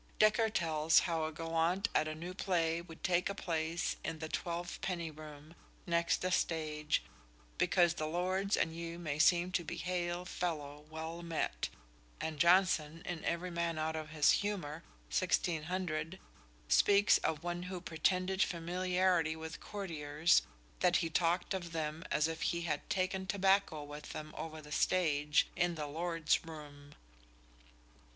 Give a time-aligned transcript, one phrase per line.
[0.19, 4.27] Dekker tells how a gallant at a new play would take a place in the
[4.27, 5.53] "twelve penny room,
[5.85, 7.03] next the stage,
[7.59, 11.69] because the lords and you may seem to be hail fellow, well met";
[12.19, 16.17] and Jonson, in "Every Man out of his Humour," 1600,
[16.67, 20.41] speaks of one who pretended familiarity with courtiers,
[20.79, 24.71] that he talked of them as if he had "taken tobacco with them over the
[24.71, 26.95] stage, in the lords' room."